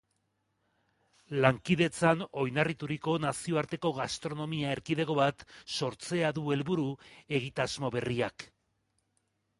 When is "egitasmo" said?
7.41-7.97